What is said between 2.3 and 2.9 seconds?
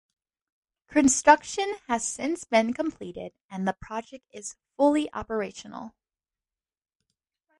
been